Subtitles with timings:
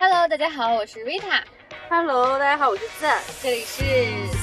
[0.00, 1.42] Hello，大家好，我是 Rita。
[1.90, 3.20] Hello，大家好，我是赞。
[3.42, 3.82] 这里是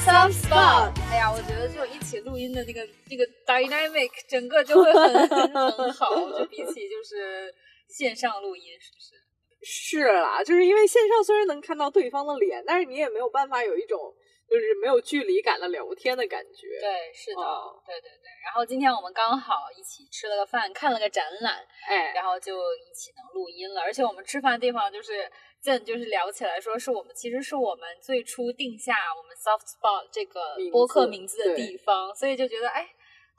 [0.04, 0.92] Soft Spot。
[1.10, 5.28] 哎呀，我觉得这种一起录音的那个 那个 dynamic，整个就会很
[5.72, 7.50] 很好，就比起就是
[7.88, 9.16] 线上录音，是不是？
[9.64, 14.14] 是啦，就是因为线上虽然能看到对方的脸，但是你也没有办法有一种
[14.48, 16.66] 就是没有距离感的聊天的感觉。
[16.80, 18.26] 对，是的，哦对对对。
[18.44, 23.80] 然后今天我们刚好一起吃了个饭，看了个展览，哎，然后就一起能录音了。
[23.80, 25.30] 而且我们吃饭的地方就是。
[25.62, 32.86] 正就是聊起来，说是我们其实是我们最初定下我们 Soft Spot 这个播客名字的地方，所以就觉得哎，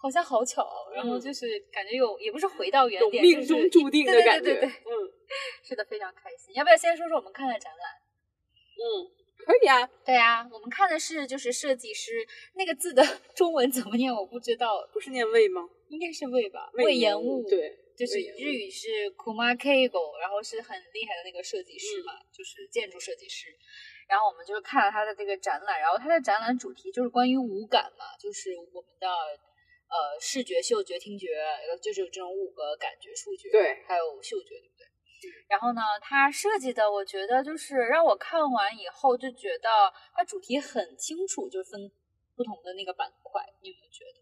[0.02, 0.68] 好像好巧。
[0.94, 4.42] 然后就是感觉有也不是回到原点，命中注定的感觉。
[4.44, 4.92] 对对对对，嗯，
[5.64, 6.54] 是的，非常开心。
[6.56, 7.96] 要不要先说说我们看的展览？
[8.76, 8.84] 嗯，
[9.46, 9.86] 可以啊。
[10.06, 13.04] 对啊，我们看的是就是设计师那个字的
[13.36, 15.70] 中文怎么念我不知道，不是念魏吗？
[15.90, 17.48] 应该是魏吧，魏延误。
[17.50, 17.84] 对。
[17.98, 23.50] 就是日语是 Kuma Keigo，然后是很厉害的那个设计师嘛，嗯、就是建筑设计师。
[24.08, 31.26] 然后我们就是看了他的这个展览，然后他的展览主题就是关于五感嘛，就是我们的呃视觉、嗅觉、听觉，
[31.82, 34.87] 就是有这种五个感觉触觉，对，还有嗅觉，对不对？
[35.48, 39.70] 然后呢，它设计的我觉得就是让我看完以后就觉得
[40.14, 41.92] 它主题很清楚，就分
[42.36, 44.22] 不同的那个板块，你有没有觉得？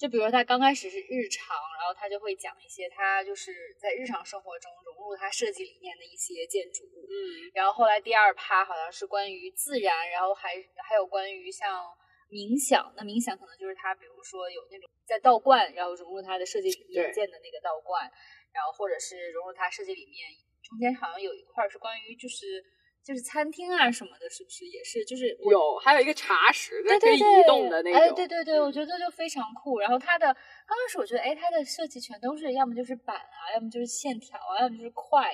[0.00, 10.54] 就比如他刚开始是日常，然后他就会讲一些他就是在日常生活中融入他设计理念的一些建筑物，嗯，然后后来第二趴好像是关于自然，然后还
[10.88, 11.84] 还有关于像
[12.30, 18.10] 冥想，那冥想可能就是他比如说有那种在道观，然后融入他的设计理念建的那个道观，
[18.52, 20.28] 然后或者是融入它设计里面，
[20.62, 22.64] 中间好像有一块是关于就是。
[23.02, 25.02] 就是餐厅啊什么的，是不是也是？
[25.06, 27.98] 就是有，还有一个茶室，对可以移动的那种。
[27.98, 29.80] 哎，对对对，我觉得就非常酷。
[29.80, 35.32] 然后它的刚开始我觉得，哎，它的设计全都是要么就是板啊，要么就是线条啊，要么就是块，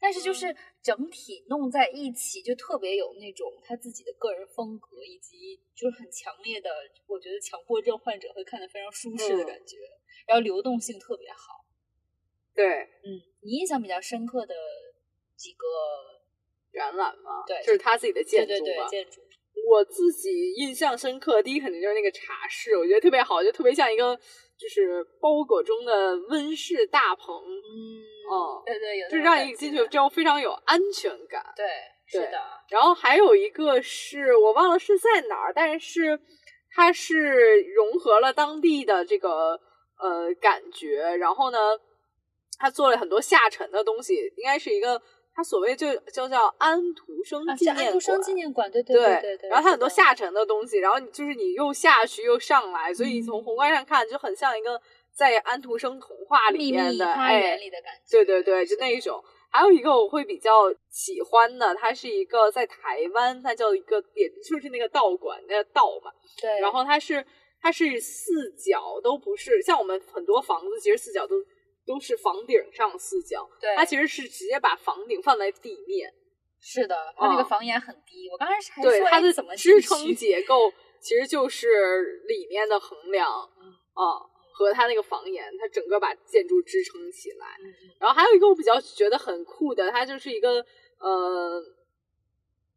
[0.00, 6.68] 但是就是整体弄在一起，就特别有那种他自己的个人风格，以及就是很强烈的，
[7.06, 9.76] 我觉得强迫症患者会看得非常舒适的感觉。
[9.76, 9.94] 嗯、
[10.26, 11.63] 然后流动性特别好。
[12.54, 12.66] 对，
[13.04, 14.54] 嗯，你印象比较深刻的
[15.36, 15.66] 几个。
[16.74, 19.20] 展览吗，对，就是他自己的建筑对对对，建筑。
[19.70, 24.16] 我自己印象深刻，第一肯定就是那个茶室，我觉得特别好，就特别像一个
[24.58, 27.32] 就是包裹中的温室大棚。
[27.36, 31.44] 嗯，哦、嗯，对对，有就是让你进去之后非常有安全感。
[31.54, 31.64] 对，
[32.06, 32.40] 是的。
[32.68, 36.18] 然后还有一个是我忘了是在哪儿，但是
[36.74, 39.60] 它是融合了当地的这个
[40.00, 41.58] 呃感觉，然后呢，
[42.58, 45.00] 它做了很多下沉的东西，应该是一个。
[45.36, 49.50] 它所谓就就叫安徒生纪念馆，安徒生纪念馆，对对对对对。
[49.50, 54.80] 然后它很多下沉的东西，然后你就是你又下去又上来，所以你从宏观上看就很像一个
[55.12, 58.18] 在安徒生童话里面的哎，里的感觉。
[58.18, 59.20] 对对对，就那一种。
[59.50, 66.12] 还有一个我会比较喜欢的，它是一个在台湾，它叫一个点，就是那个道馆，那个道嘛。
[66.40, 66.60] 对。
[66.60, 67.26] 然后它是
[67.60, 71.34] 它是四角都不是像我们很多房子，其实四角都。
[71.86, 76.12] 都是房顶上四角，对，它其实是直接把房顶放在地面。
[76.60, 78.26] 是的，它那个房檐很低。
[78.26, 83.28] 嗯、我刚开始还对它的怎么支撑结构，其实就是里面的横梁
[83.60, 87.46] 嗯啊、嗯、和它那个房檐，它整个把建筑支撑起来。
[87.60, 87.68] 嗯、
[88.00, 90.64] 然后还有一个我比较觉得很酷的，它就是一个
[90.98, 91.62] 呃，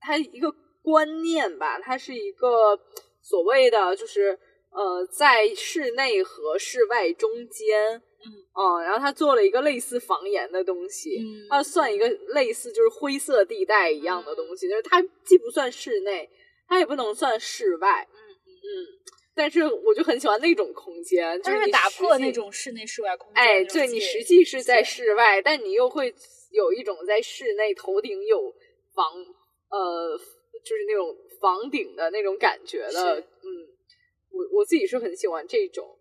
[0.01, 2.78] 它一个观念吧，它是一个
[3.22, 4.38] 所谓的就是
[4.72, 8.03] 呃，在室内和室外中间。
[8.27, 8.43] 嗯。
[8.53, 16.29] 哦，然后他做了一个类似房檐的东西，嗯，它算一个类似就是灰色地带一样的东西，就是它既不算室内，
[16.67, 18.17] 它也不能算室外，嗯。
[18.17, 18.53] 嗯。
[18.57, 18.88] 嗯，
[19.35, 26.13] 但是我就很喜欢那种空间，就是你打破那种室内室外空间，哎，对你实际是在室外，但你又会
[26.51, 28.51] 有一种在室内头顶有
[28.95, 29.13] 房，
[29.69, 30.17] 呃，
[30.65, 33.47] 就是那种房顶的那种感觉的，嗯，
[34.31, 35.97] 我我自己是很喜欢这种。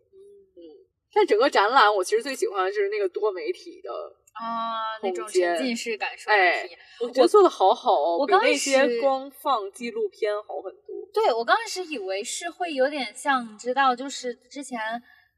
[1.16, 3.90] 但整个展览，我其实最喜欢的就是那个多媒体的
[4.34, 6.68] 啊，那种沉浸式感受哎，
[7.00, 10.94] 我觉得做的好好哦，我比那些光放纪录片好很多。
[11.14, 14.78] 对，我刚开始以为是会有点像，你知道，就是之前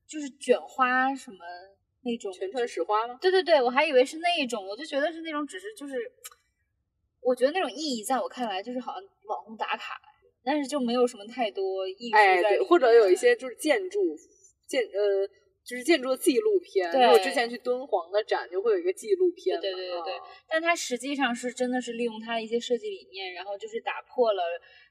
[0.05, 1.37] 就是卷花什么
[2.03, 3.17] 那种全川石花吗？
[3.21, 5.95] 对对对，我还以为是那种，我就觉得是那种，只是就是，
[7.21, 10.01] 我觉得那种意义在我看来就是好像网红打卡，
[10.45, 14.01] 但是就没有什么太多意义哎，在对，或者有一些就是建筑
[14.67, 15.31] 建呃。
[15.69, 20.15] 就是建筑的纪录片，对，我之前去敦煌的展就会有一个纪录片，对对对对
[20.49, 24.43] 但它实际上是真的是利用它的一些设计理念，然后就是打破了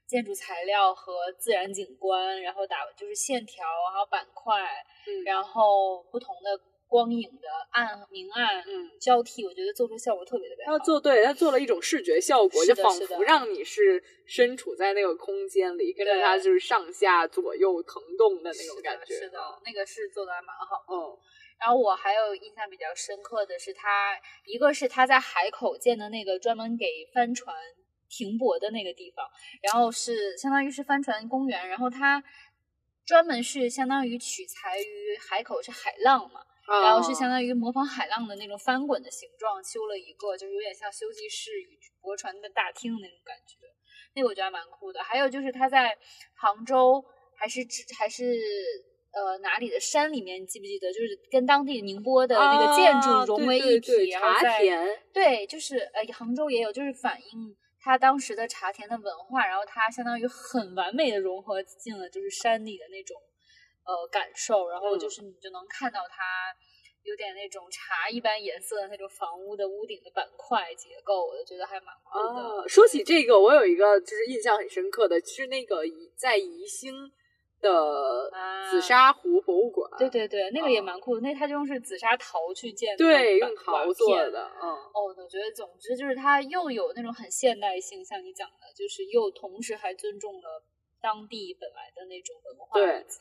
[0.06, 4.62] 建筑材料和自然景观，然后打就是线条，还有板块，
[5.08, 10.78] 嗯、然后不同的光影的暗明暗嗯，交替，我觉得做出效果特别特别好。
[10.78, 19.14] 他做对，他做了一种视觉效果，就仿佛让你是身处在那个空间里，跟着对他就是上下左右腾动的那种感觉。
[19.14, 20.94] 的是的，那个是做的还蛮好的。
[20.94, 21.18] 嗯
[21.60, 27.52] 然后我还有印象比较深刻的是他，一个是他在海口建的那个专门给帆船
[28.08, 29.26] 停泊的那个地方，
[29.60, 32.22] 然后是相当于是帆船公园，然后它
[33.04, 43.56] 专门是相当于取材于海口是海浪嘛，嗯，然后是相当于模仿海浪的那种翻滚的形状，修了一个就是有点像休息室与驳船的大厅那种感觉，
[44.14, 45.02] 那个我觉得还蛮酷的。
[45.02, 45.96] 还有就是他在
[46.36, 47.02] 杭州
[47.36, 47.60] 还是
[47.98, 48.24] 还是
[49.12, 50.92] 呃哪里的山里面，你记不记得？
[50.92, 57.56] 就是跟当地宁波的那个建筑啊融为一体，对对对茶然后在田，对，就是呃杭州也有，就是反映。
[57.80, 63.16] 他当时的茶田的文化，然后他相当于很完美的融合进了就是山里的那种
[63.88, 66.52] 呃感受，然后嗯就是你就能看到它
[67.04, 72.42] 有点那种茶一般颜色的那种房屋的屋顶的板块结构，我就觉得还蛮酷的。
[72.42, 76.92] 哦，说起这个，我有一个就是印象很深刻的，是那个宜在宜兴
[77.62, 79.90] 的啊紫砂壶博物馆。
[79.96, 84.68] 对对对，那个也哦蛮酷的，那它就用是紫砂陶去建的，对，板用陶做的，嗯。
[84.68, 90.62] 哦，我觉得总之就是它又有那种很现代性，像你讲的，就是又同时还尊重了
[91.00, 93.20] 当地本来的那种文化对以及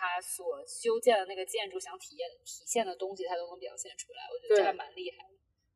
[0.00, 5.34] 呃它所修建的那个建筑想体验体现的东西，他都能表现出来，我觉得这还蛮厉害的。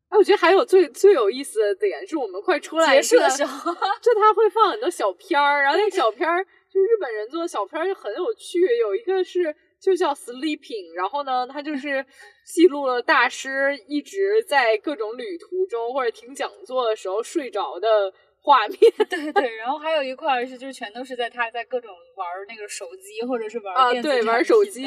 [0.09, 12.05] 哎，我觉得还有最最有意思的点是我们快出来结束的时候，就他会放很多小片儿，然后那个小片儿就日本人做的小片儿就很有趣，有一个是就叫 Sleeping，然后呢，他就是
[12.47, 18.12] 记录了大师一直在各种旅途中或者听讲座的时候睡着的
[18.44, 24.82] 画面 对对，然后还有一块儿是就是全都是在他在各种玩儿那个手机或者是玩儿啊，电子对，玩产手机，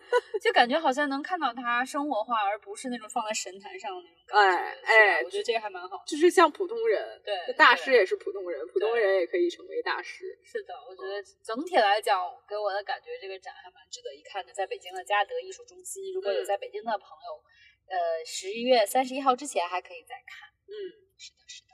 [0.40, 4.40] 就感觉好像能看到他生活化，而不是那种放在神坛上的那种感觉。
[4.40, 4.74] 哎
[5.18, 6.02] 哎我觉得这个还蛮好。
[6.06, 10.24] 就是像普通人，对大师也是普通人，普通人也可以成为大师。
[10.42, 12.18] 是的，我觉得整体来讲，
[12.48, 14.50] 给我的感觉这个展还蛮值得一看的。
[14.54, 17.44] 在北京的嘉德艺术中心，如果有嗯在北京的朋友，
[17.86, 20.48] 呃，十一月三十一号之前还可以再看。
[20.64, 20.72] 嗯，
[21.18, 21.73] 是的，是的。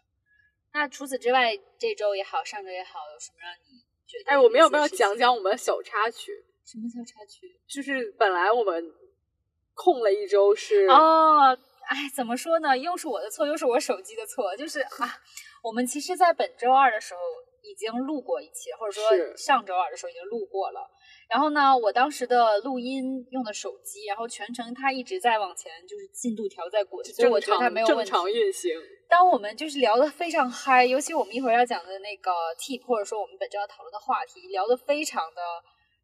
[0.72, 4.30] 那除此之外，这周也好，上周也好，有什么让你觉得？
[4.30, 5.16] 哎，我们要不要讲？
[5.16, 6.44] 讲我们的小插曲？
[6.64, 7.58] 什么叫插曲？
[7.66, 8.92] 就是本来我们
[9.74, 11.58] 空了一周是哦，
[11.88, 12.78] 哎，怎么说呢？
[12.78, 14.56] 又是我的错，又是我手机的错。
[14.56, 15.18] 就是啊，
[15.62, 17.20] 我们其实，在本周二的时候
[17.70, 19.02] 已经录过一期，或者说
[19.36, 20.80] 上周二的时候已经录过了。
[21.28, 28.10] 然后呢，我当时的录音用的手机，然后全程它一直在往前，就是进度条在滚，所以我觉得它没有问题。
[28.10, 28.72] 常运行。
[29.08, 35.42] 当我们就是聊得非常嗨，尤其我们一会儿要讲的那个 tip，或者说我们本周要讨论的话题，聊得非常的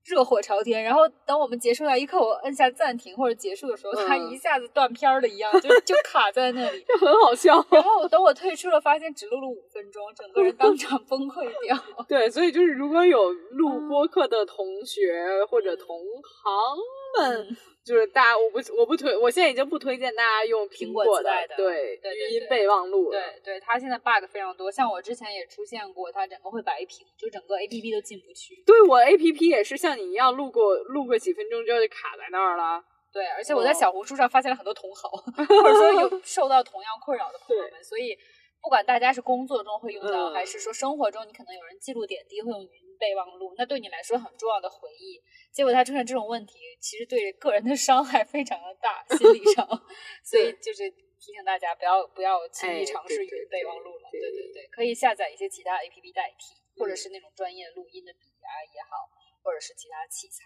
[0.06, 0.82] 热火朝天。
[0.82, 6.85] 然后等我们结束那一刻，我摁下暂停或者结束的时候，它嗯一下子断片儿了一样，就就卡在那里。
[6.88, 7.64] 就很好笑。
[7.70, 11.76] 然后等我退出了，发现只录了五分钟，整个人当场崩溃掉。
[12.08, 16.76] 对，所以就是如果有录嗯播客的同学或者同行
[17.19, 17.56] 们，嗯
[17.87, 23.21] 就是大家，我不我不推，我现在已经不推荐大家用苹果的对对对语音备忘录了。
[23.44, 28.61] 对对，它现在 bug 非常多，像我之前也出现过，它整个会白屏，就整个 A P P 都进不去。
[28.67, 32.83] 对我 A P P 也是像你一样录过录个几分钟之后就卡在那儿了。
[33.12, 35.09] 对，而且我在哦小红书上发现了很多同好，
[35.47, 38.19] 或者说有受到同样困扰的朋友们，所以
[38.60, 45.22] 不管大家是工作中会用到，嗯还是说生活中你可能有人记录点滴会用语音备忘录，那对你来说很重要的回忆，
[45.53, 49.67] 结果它出现这种问题，其实对个人的伤害非常的大，心理上，
[50.25, 54.53] 所以就是提醒大家不要不要轻易哎尝试语音对对对备忘录了，对对对。
[54.53, 59.08] 对，可以下载一些其他 A P P 代替，或者是那种专业录音的笔啊也好，
[59.43, 60.44] 或者是其他器材。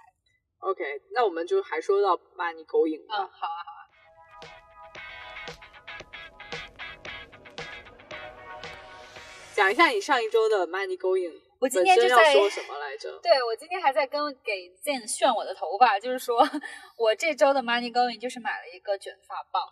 [0.59, 3.80] OK，那我们就还说到骂你狗影嗯，好啊，好啊。
[9.61, 13.11] 讲一下你上一周的 money going，我今天就在说什么来着？
[13.23, 16.41] 对我今天还在跟给 Zen 炫我的头发，就是说
[16.97, 19.63] 我这周的 money going 就是买了一个卷发棒。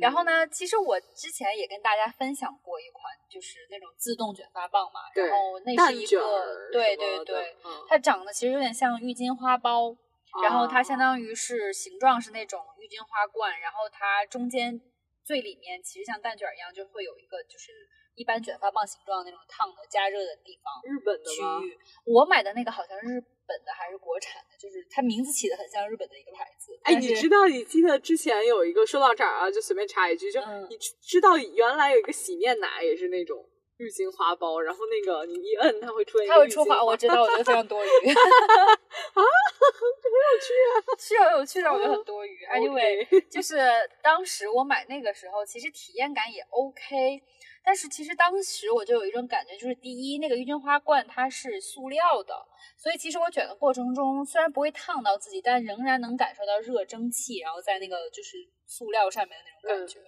[0.00, 5.00] 然后呢，其实我之前也跟大家分享过一款，就是那种自动卷发棒嘛。
[5.12, 9.96] 对然后那是一个对对对，嗯它长得其实有点像郁金花苞，
[10.40, 14.80] 然后它相啊当于是形状是那种郁金花冠，然后它中间
[15.24, 17.72] 最里面其实像蛋卷儿一样，就会有一个就是
[18.20, 20.68] 一般卷发棒形状那种烫的加热的地方。
[20.84, 21.24] 日本的？
[21.24, 21.78] 区域。
[22.04, 26.78] 我买的那个好像是日本的还是国产的，就是它名字起的很像日本的一个牌子。
[26.82, 27.48] 哎，你知道？
[27.48, 33.42] 你记得之前有一个说到这儿啊，就随便插一句，就嗯你知知道原来有一个洗面奶也是那种
[33.78, 37.88] 浴巾花苞，然后那个你一摁，它会出现，它会出花，我知道，我觉得非常多余。
[37.88, 42.44] 啊，很有趣啊，是啊有趣但，我觉得很多余。
[42.52, 43.56] Anyway，就是
[44.02, 47.22] 当时我买那个时候，其实体验感也 OK。
[47.62, 52.34] 但是其实当时我就有一种感觉，就是第一，那个郁金花罐它是塑料的，
[52.76, 60.00] 所以其实我卷的过程中虽然不会烫到自己，但仍然能感受到热蒸汽，然后在那个就是塑料上面的那种感觉。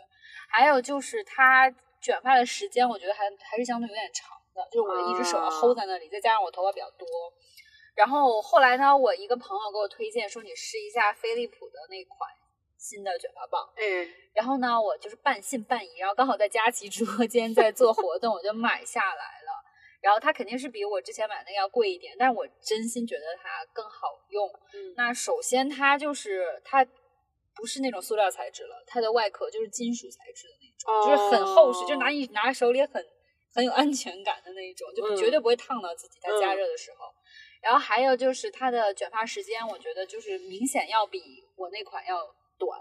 [0.49, 7.07] 还有就是它卷发的时间，我觉得还还是相对有点长的，就是我一只手要 hold 在那里，再加上我头发比较多。
[7.95, 12.29] 然后后来呢，我一个朋友给我推荐说，你试一下飞利浦的那款。
[12.83, 19.63] 新的卷发棒，嗯，然后呢，我就是半信半疑，然后刚好在佳琦直播间在做活动， 我就买下来了。
[20.01, 24.49] 然后它肯定是比我之前买那个要贵一点，但是我真心觉得它更好用。
[24.75, 26.85] 嗯，那首先它就是它
[27.55, 33.07] 不是那种塑料材质了，它的外壳就是金属材质的那种，就是很厚实，就拿你拿手里很
[33.55, 36.19] 很有安全感的那一种，就绝对不会烫到自己。
[36.21, 37.07] 它加热的时候，
[37.63, 42.35] 然后还有就是它的卷发时间，我觉得就是明显要比我那款要。
[42.63, 42.81] 短，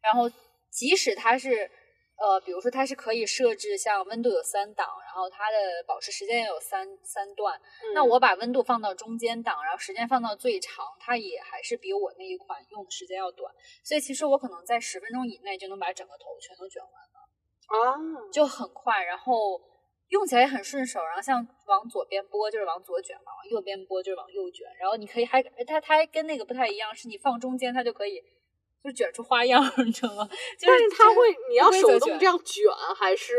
[0.00, 0.30] 然后
[0.70, 1.70] 即使它是，
[2.16, 7.60] 呃，比如说它是可以设置像温度有三档，然后它的保持时间也有三三段，
[7.94, 13.52] 那我把温度放到中间档，然后时间放到最长，它也还是比我那一款用的时间要短，
[13.82, 17.18] 所以其实我可能在十分钟以内就能把整个头全都卷完了，
[17.90, 19.60] 啊，就很快，然后
[20.08, 28.22] 用起来也很顺手，然后像往左边拨就是往左卷嘛，往右边拨就是往右卷，然后你可以还它它还跟那个不太一样，是你放中间它就可以。
[28.86, 30.28] 就卷出花样， 你知道吗？
[30.64, 32.64] 但是它会，你要手动这样卷，
[32.96, 33.34] 还是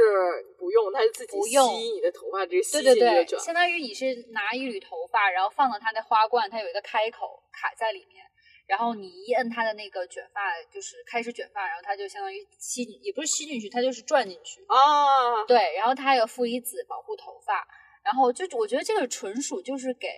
[0.57, 0.91] 不用？
[0.91, 1.57] 它是自己吸
[1.93, 3.39] 你的头发，直接吸进去卷。
[3.39, 8.25] 相当于你是拿一缕头发，然后放到它的花冠，它有一个开口卡在里面，
[8.67, 15.45] 然后你一摁它的那个卷发，就是开始卷发，然后它就相当于吸，也不是吸进去，它就是转进去啊。
[15.47, 17.65] 对，然后它还有负离子保护头发，
[18.03, 20.09] 然后就我觉得这个纯属就是给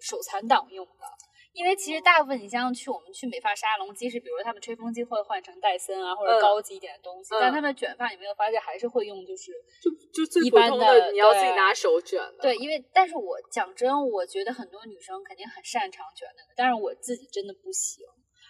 [0.00, 1.06] 手残党用的。
[1.52, 12.38] 因为其实大部分你像去我们去美发沙龙，即使比如他们吹风机会换成戴森啊或者高级一点的东西，但他们卷发你没有发现还是会用就是就就最普通的你要自己拿手卷的。
[12.40, 18.02] 对，因为但是我讲真，我觉得很多女生肯定很擅长卷那个，但是我自己真的不行，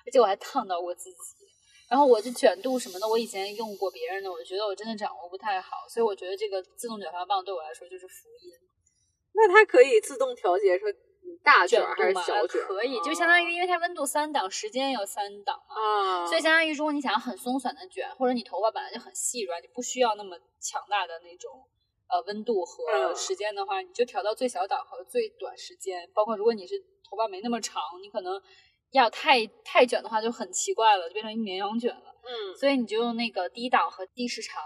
[0.06, 1.18] 而且我还烫到过自己。
[1.90, 8.52] 然后我就卷度什么的，我以前用过别人的，我觉得我真的掌握不太好，所以我觉得这个自动卷发棒对我来说就是福音。
[9.34, 10.86] 那它可以自动调节说。
[11.38, 12.60] 大卷还是小卷？
[12.62, 21.50] 可以，就相当于因为它温度三档，时间有三档嘛，所以相当于如果你想要很松散的卷，或者你头发本来就很细软，你不需要那么强大的那种
[22.08, 26.08] 呃温度和时间的话，你就调到最小档和最短时间。
[26.14, 26.74] 包括如果你是
[27.08, 28.40] 头发没那么长，你可能
[28.90, 32.14] 要太太卷的话就很奇怪了，就变成一绵羊卷了。
[32.24, 34.62] 嗯，所以你就用那个低档和低时长。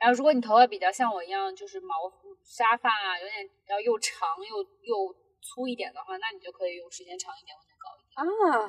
[0.00, 1.94] 然后如果你头发比较像我一样，就是毛
[2.42, 5.23] 沙发啊，有点要又长又又。
[5.44, 8.16] 粗一点的话，那你就可以用时间长一点、温度高一点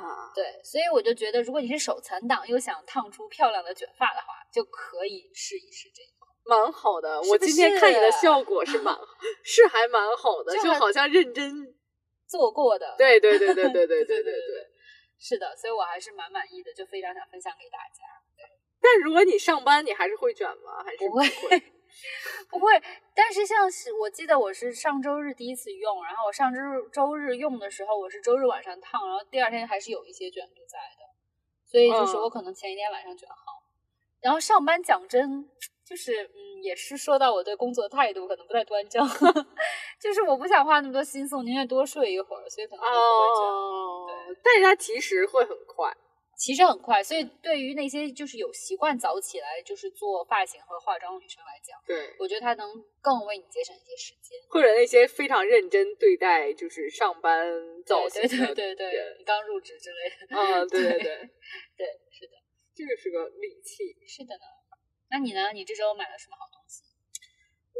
[0.03, 0.32] 啊。
[0.36, 6.27] 对，所以我就觉得，如果你是手残党又想烫出漂亮的卷发的话，就可以试一试这个。
[6.48, 8.94] 蛮好的，我今天看你的效果 是蛮
[9.44, 11.74] 是还蛮好的，就好像认真
[12.27, 12.94] 做过的。
[12.98, 14.67] 对对对对对对对对对，
[15.17, 18.03] 是的，所以我还是蛮满意的，就非常想分享给大家。
[18.38, 18.46] 对，
[18.79, 20.84] 但如果你上班，你还是会卷吗？
[20.86, 21.75] 还是不会？
[22.50, 22.82] 不会，
[23.14, 26.60] 但是像是我记得我是上周日第一次用，然后我上周
[26.90, 31.06] 周日用的时候，我是周日晚上烫，然后第二天还是有一些卷度在的，
[31.66, 33.36] 所以就是我可能前一天晚上卷好。
[34.22, 35.50] 然后上班讲真，
[35.86, 39.08] 就是嗯，也是说到我对工作态度可能不太端正，
[40.02, 44.42] 就是我不想花那么多心思，我宁愿多睡一会儿，所以可能不会卷。
[44.44, 45.96] 但是它其实会很快。
[46.38, 52.70] 其实很快，所以对于那些就是有习惯早起来就是做发型和化妆的女生来讲，对我觉得它能
[53.01, 54.38] 更为你节省一些时间。
[54.50, 57.48] 或者那些非常认真对待就是上班
[57.86, 61.00] 造型，对对对对，刚入职之类的，啊，对对对
[61.77, 62.34] 对，是的，
[62.75, 63.96] 这个是个利器。
[64.06, 64.44] 是的呢，
[65.10, 65.54] 那你呢？
[65.54, 66.84] 你这周买了什么好东西？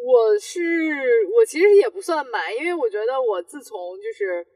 [0.01, 4.47] 我是我其实也不算买，因为我觉得我自从就是。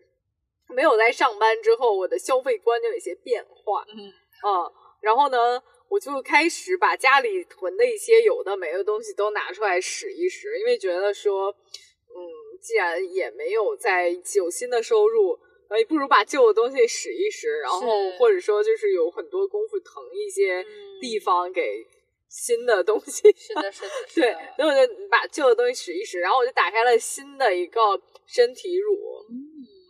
[0.69, 3.85] 没有在上班之后，我的消费观就有一些变化。
[3.89, 4.09] 嗯，
[4.41, 4.71] 啊，
[5.01, 12.15] 然后呢，我就开始把家里囤的一些有的没的东西都拿出来使一使，因为觉得说，嗯，
[12.61, 20.63] 既然也没有在有新的收入，呃，不如把旧的东西使一使，然后或者说就是有很多功夫腾一些
[21.01, 21.85] 地方给
[22.27, 23.31] 新的东西。
[23.35, 27.81] 是的，是的，对，所以我就把旧的东西使一使，然后我就打开了新的一个
[28.27, 28.97] 身体乳。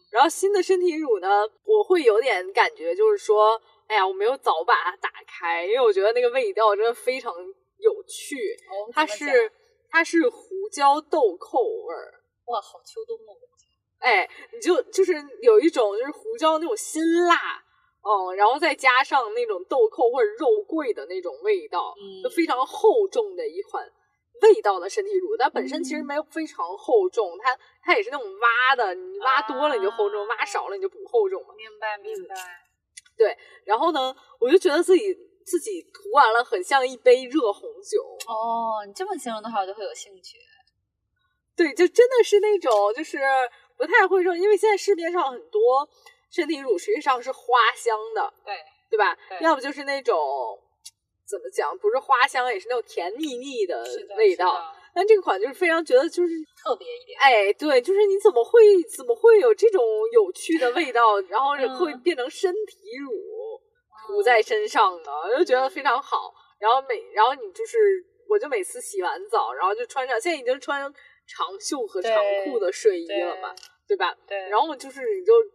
[0.10, 7.34] 然后新的身体乳呢，我会有点感觉，就是说，哎呀，我没有早把它打开，因为我觉得那个味道真的非常
[7.78, 8.58] 有趣。
[8.92, 9.52] 它是
[9.90, 12.24] 它是胡椒豆蔻味儿。
[12.46, 13.38] 哇，好秋冬哦！
[14.00, 17.64] 哎，你就就是有一种就是胡椒那种辛辣，
[18.02, 23.86] 嗯，然后再加上那种豆蔻或者肉桂的那种味道，嗯就非常厚重的一款
[24.42, 25.38] 味道的身体乳。
[25.38, 31.54] 它本身其实没有非常厚重，它它也是那种挖的，你挖多了你就厚重，挖少了你就不厚重嘛。
[31.56, 32.36] 明白明白。
[33.18, 35.14] 对然后呢，我就觉得自己
[35.46, 40.38] 自己涂完了很像一杯热红酒，哦，你这么形容的话，我就会有兴趣。
[41.56, 43.20] 对，就真的是那种就是
[43.78, 45.90] 不太会用，因为现在市面上很多
[46.32, 47.42] 身体乳实际上是花
[47.76, 48.34] 香的。
[48.46, 48.56] 对，
[48.90, 49.18] 对吧？
[49.28, 50.18] 对要不就是那种
[51.30, 53.84] 怎么讲，不是花香，也是那种甜腻腻的，
[54.18, 54.74] 味道。
[54.92, 56.34] 但这款就是非常觉得就是，
[56.64, 57.20] 特别一点。
[57.22, 58.60] 哎，对，就是你怎么会
[58.98, 63.12] 怎么会有这种有趣的味道，然后嗯会变成身体乳
[64.08, 65.12] 涂在身上呢？
[65.32, 66.34] 我就觉得非常好。
[66.60, 70.82] 然后每然后你就是，我就每次洗完澡，然后就穿上，现在已经穿
[71.28, 73.54] 长袖和长裤的睡衣了嘛，
[73.88, 74.14] 对吧？
[74.28, 75.50] 对，然后就是你就你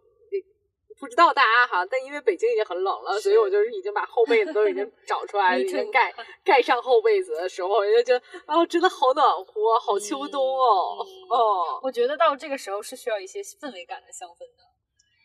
[1.04, 6.10] 不知道大家哈，但因为北京已经很冷了，所以我就是已经把厚被子都已经找出来已经盖
[6.42, 11.38] 盖上厚被子的时候，我就觉得哦，真的好暖和，好秋冬哦，嗯。
[11.38, 14.64] 哦，我觉得到这个时候是需要一些氛围感的香氛的。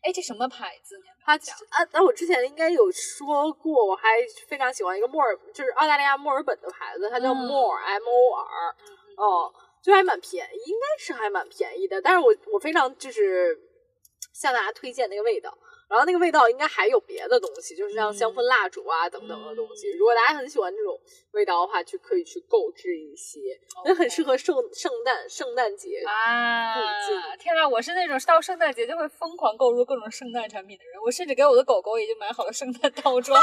[0.04, 1.06] 哎，这什么牌子呢？
[1.26, 4.10] 它啊，那我之前应该有说过，我还
[4.48, 8.76] 非常喜欢一个墨尔，就是澳大利亚墨尔本的牌子，它叫墨 More M O R，
[9.16, 12.02] 哦，就还蛮便宜，应该是还蛮便宜的。
[12.02, 13.60] 但是我我非常就是
[14.34, 15.56] 向大家推荐那个味道，
[15.90, 19.88] 然后那个味道应该还有别的东西，就是像香氛蜡烛啊等等的东西。
[19.90, 20.98] 嗯如果大家很喜欢这种
[21.32, 23.40] 味道的话，就可以去购置一些，
[23.84, 26.02] 那很适合圣圣诞圣诞节。
[26.06, 26.76] 啊！
[27.38, 33.42] 天呐，我是那种到圣诞节就会疯狂购入各种圣诞产品的人，我甚至给我的狗狗已经买好了圣诞 套装，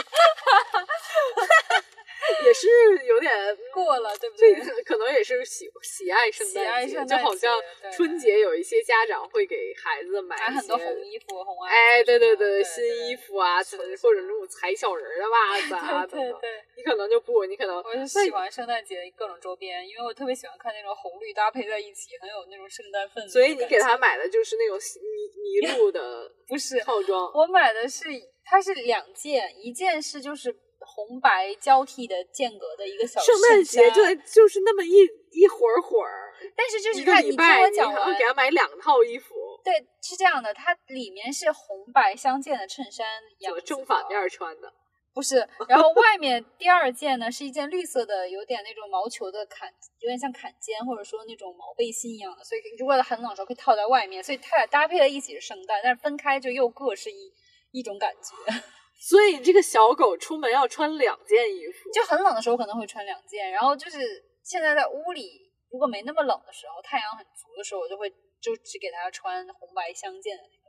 [2.45, 2.67] 也是
[3.07, 3.33] 有点
[3.73, 4.65] 过了，对不这对？
[4.65, 7.61] 个可能也是喜喜爱圣诞节，就好像
[7.93, 16.33] 春节有一些家长会给孩子买买很多红衣服、红袜子哎，对对对，对，新衣服啊，是的是或者那种踩小人儿的袜子啊 等等，对。
[16.33, 23.29] 对对，你可能就不，你可能我就喜欢圣诞节的各种周边，因为我特别喜欢看那种红绿搭配在一起，很有那种圣诞氛围。
[23.29, 28.05] 所以你给他买的就是那种麋麋鹿的 不是套装，我买的是，
[28.45, 30.55] 它是两件，一件是就是
[30.87, 43.07] 红白交替的间隔的一个小圣诞节衬衫对，就是那么一一会儿会儿，但是就是它，你听我讲完给，他买两套衣服，对，是这样的，它里面是红白相间的衬衫，
[43.41, 44.73] 怎么样子正反面穿的？
[45.13, 49.67] 不是，然后 外面第二件呢是一件绿色的，有点那种毛球的坎，
[50.01, 57.33] 有点像坎肩或者说那种毛背心一样的，所以如果很冷的时候可以套在外面，所以它俩搭配在一起是圣诞，但是分开就又各是一
[57.73, 58.53] 一种感觉。
[58.99, 63.99] 所以这个小狗出门要穿两件衣服，就很冷的时候可能会穿两件，然后就是
[64.43, 68.09] 现在在屋里，如果没那么冷的时候，太阳很足的时候，我就会
[68.41, 70.67] 就只给它穿红白相间的那个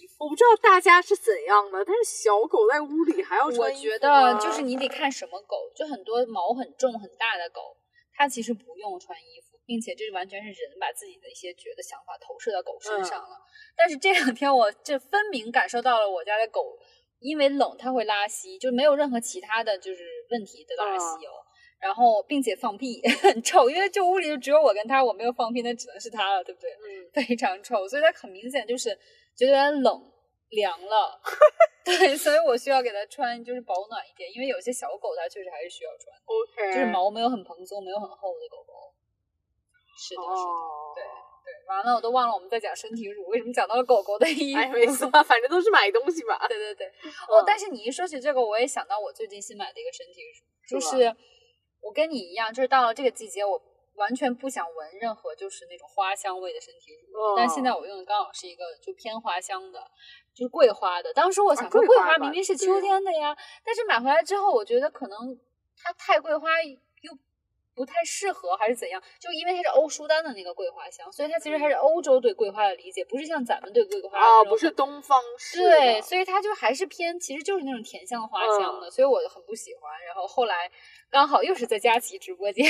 [0.00, 0.24] 衣服。
[0.24, 7.76] 我不知道大家是怎样的，但是小狗在屋里还要穿衣服我觉得就是你得看什么狗，就很多毛很重很大的狗，
[8.14, 13.38] 它其实不用穿衣服，并且这是完全是人把自己的一些觉得想法投射到狗身上了。
[13.76, 16.76] 但是这两天我这分明感受到了我家的狗
[17.20, 21.32] 因为冷它会拉稀，就没有任何其他的就是问题的拉稀哦。
[21.80, 26.70] 然后，并且放屁很臭，因为这屋里就只有我跟它，我没有放屁，那只能是它了，对不对？
[26.72, 28.90] 嗯， 非常臭，所以它很明显就是
[29.34, 30.12] 觉得有点冷
[30.50, 31.18] 凉了，
[31.82, 38.92] 对，所以我需要给它穿就是保暖一点，因为有些小狗它确实还是需要穿，OK，就是毛没有很蓬松、没有很厚的狗狗。
[39.96, 41.02] 是的，是的，哦，对
[41.50, 41.68] 对。
[41.68, 44.60] 完了，我都忘了我们在讲身体乳，为什么讲到了狗狗的衣服？
[44.60, 46.46] 哎，没错，反正都是买东西吧。
[46.48, 46.86] 对对对，
[47.28, 51.16] 哦嗯，但是你一说起这个，我也想到我最近新买的一个身体乳，就是是
[51.80, 53.60] 我跟你一样，就是到了这个季节，我
[53.94, 59.80] 完全不想闻任何就是那种花香味的身体乳，哦但现在我用的刚好是一个就偏花香的，
[60.34, 61.12] 就是桂花的。
[61.14, 65.38] 当时我想说，桂花明明是秋天的呀，但是买回来之后，我觉得可能
[65.76, 66.76] 它太桂花又
[67.74, 69.02] 不太适合，还是怎样？
[69.18, 79.90] 就因为它是欧舒丹的那个桂花香，所以它其实还是欧洲对桂花的理解，不是像咱们对桂花啊，那种不是东方式对，所以它就还是偏，其实就是那种甜香花香嗯的，所以我很不喜欢。
[80.06, 80.70] 然后后来
[81.10, 82.64] 刚好又是在佳琦直播间，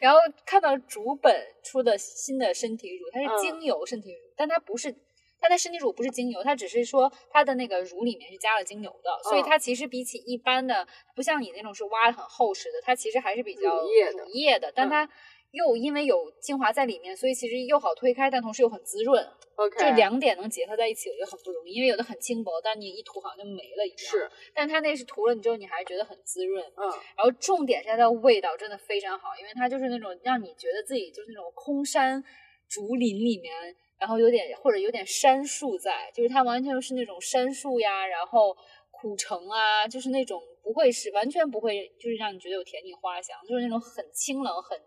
[0.00, 4.94] 然后看到竹本出的新的身体乳，它是嗯精油身体乳，但它不是。
[5.40, 13.90] 它的身体乳不是精油，它只是说它的那个乳里面是加了精油的，所以嗯它其实比起一般的，不像你那种是挖的很厚实的，它其实还是比较乳
[14.32, 15.10] 液的但嗯它
[15.52, 19.26] 又因为有精华在里面，所以其实又好推开，但同时又很滋润。
[19.54, 23.96] OK，这两点能结合在一起，我觉得很不容易，因为有的很轻薄，但你一涂好像就没了一样。
[23.96, 26.62] 是，但它那是涂了你之后，你还是觉得很滋润。
[26.76, 26.84] 嗯，
[27.16, 32.22] 然后重点是它的味道真的非常好，因为它就是那种让你觉得自己就是那种空山
[32.68, 33.54] 竹林里面，
[33.98, 38.56] 然后有点或者有点杉树在，就是它完全是那种杉树呀，然后
[38.90, 44.80] 苦橙啊，就是那种不会是完全不会就是让你觉得有甜腻花香，就是那种很清冷很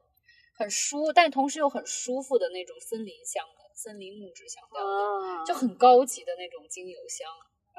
[0.53, 7.27] 很舒，但同时又很舒服的那种森林香的森林木质香调就很高级的那种精油香，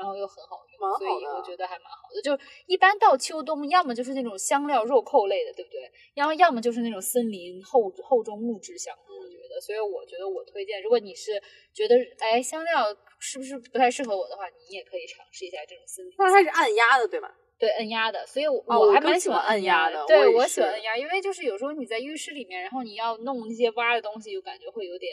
[0.00, 2.22] 然后又很好用，所以我觉得还蛮好的。
[2.22, 2.32] 就
[2.66, 5.92] 一般到秋冬，要么就是那种香料肉蔻类的，对不对？
[6.14, 9.60] 然后要么就是那种森林厚厚重木质香，我觉得。
[9.60, 11.32] 所以我觉得我推荐，如果你是
[11.74, 12.86] 觉得哎香料
[13.18, 16.14] 是不是不太适合我的话，你也可以尝试一下这种森林。
[16.16, 17.36] 那它是按压的，对吧？
[17.58, 25.12] 对按压的，所以我哦我我还蛮喜欢按压压的对我喜欢按压，因为就是有时候你在浴室里面，然后你要弄那些挖的东西，就感觉会有点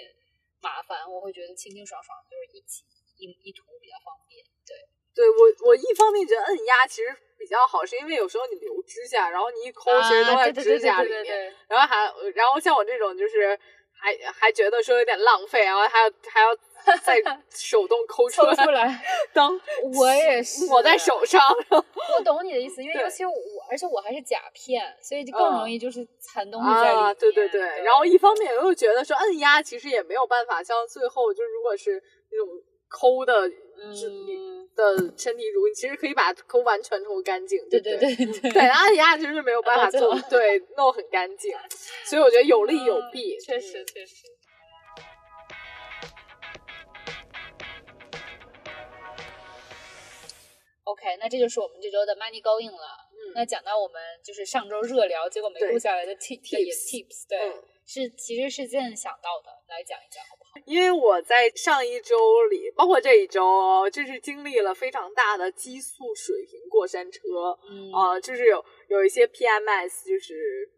[0.62, 1.04] 麻烦。
[1.12, 2.86] 我会觉得清清爽爽，就是一起
[3.18, 4.27] 一一涂比较方便。
[5.18, 5.26] 对。
[5.28, 11.54] 我，我一方面觉得按压其实比较好，是因为有时候你留指甲，然后你一抠，其实都在指甲里面。
[11.68, 13.58] 然后还，然后像我这种就是
[14.00, 16.56] 还还觉得说有点浪费，然后还要还要
[17.04, 19.04] 再 手动抠出来抽出来，
[19.34, 19.60] 当
[20.00, 21.42] 我也是抹在手上。
[22.18, 23.34] 我懂你的意思，因为尤其我，
[23.70, 27.06] 而且我还是甲片，所以就更容易就是残东西在里面。
[27.06, 32.02] 啊，对对对然后一方面又觉得说按压其实也没有办法，像最后就如果是
[32.32, 32.48] 那种
[32.88, 33.50] 抠的，
[33.96, 38.16] 是你嗯，的身体乳，你其实可以把它抠完全抠干净，对对不对？
[38.16, 41.56] 对对对，按压其实是没有办法做，对，弄很干净，
[42.06, 44.16] 所以我觉得有利有弊，嗯确实嗯确实。
[50.84, 52.88] OK，那这就是我们这周的 Money Going 了。
[53.12, 53.36] 嗯。
[53.36, 57.64] 那讲到我们就是上周热聊，结果没录下来的 tip Tips tips，对，嗯。
[57.86, 60.24] 是其实是这样想到的，来讲一讲？
[60.66, 62.16] 因为我在上一周
[62.50, 67.92] 里，包括这一周哦，就是经历了非常大的激素水平过山车，嗯。
[67.92, 70.70] 啊、就是有有一些 PMS 就是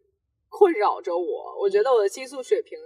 [0.50, 2.78] 困扰着我，我觉得我的激素水平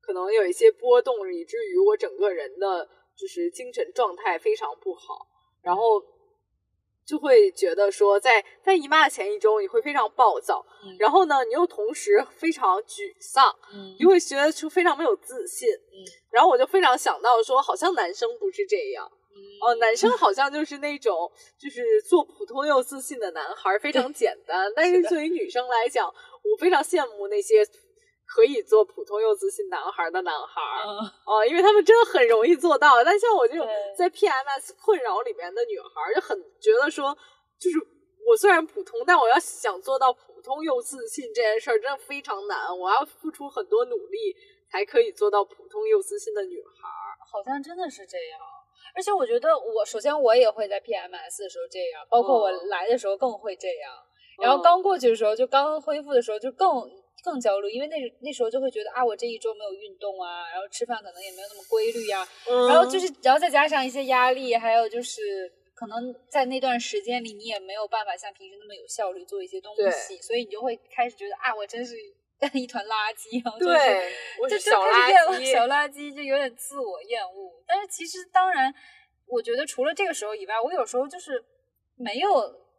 [0.00, 5.26] 可能有一些波动，以至于我整个人的就是精神状态非常不好，
[5.62, 6.02] 然后
[7.08, 10.94] 就会觉得说在，在姨妈的前一周你会非常暴躁，嗯。
[10.98, 13.96] 然后呢，你又同时非常沮丧，嗯。
[13.98, 16.04] 你会觉得出非常没有自信，嗯。
[16.30, 19.10] 然后我就非常想到说，好像男生不是这样。
[19.62, 24.70] 哦，男生好像就是那种，就是做普通又自信的男孩，非常简单。
[24.76, 27.64] 但是对于女生来讲，我非常羡慕那些
[28.28, 30.92] 可以做普通又自信男孩的男孩儿嗯
[31.24, 33.02] 哦，因为他们真的很容易做到。
[33.02, 37.16] 但像我这种在 PMS 困扰里面的女孩儿，就很觉得说，
[37.58, 37.78] 就是
[38.28, 42.68] 我虽然普通，但我要想做到普通又自信这件事儿，真的非常难。
[42.78, 44.36] 我要付出很多努力，
[44.70, 47.16] 才可以做到普通又自信的女孩儿。
[47.32, 48.38] 好像真的是这样。
[48.94, 53.92] 而且我觉得我首先我也会在 PMS 的时候这样，包括我哦来的时候更会这样。
[54.42, 56.68] 然后嗯刚过去的时候，就刚恢复的时候就更
[57.22, 62.26] 更焦虑，因为那那时候就会觉得啊，我这一周没有运动啊，然后吃饭可能也没有那么规律呀、
[62.68, 71.96] 然后就是然后再加上一些压力，还有就是可能在那段时间里你也没有办法像平时那么有效率做一些东西，所以你就会开始觉得啊，我真是
[72.54, 75.52] 一团垃圾，然后就是就小垃圾。
[75.52, 77.62] 小垃圾，就有点自我厌恶。
[77.66, 78.72] 但是其实当然，
[79.26, 81.44] 我觉得除了这个时候以外，我有时候就是
[81.96, 82.28] 没有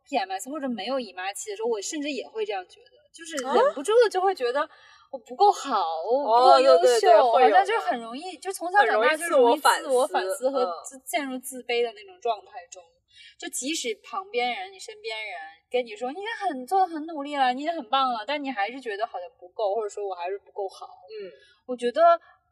[0.07, 4.69] PMS 或者没有姨妈期的时候，我甚至也会这样觉得，就是啊忍不住的就会觉得。
[5.11, 12.83] 我不够好，我不哦够优秀，好像就很容易，就从小长大就容易自我反思思和嗯自陷入自卑的那种状态中。
[13.35, 15.33] 就即使旁边人、你身边人
[15.67, 20.85] 跟你说你已经很做的很努力了，你已经很棒了，但你还是觉得好像不够，或者说我还是不够好。
[20.85, 21.33] 嗯，
[21.65, 22.01] 我觉得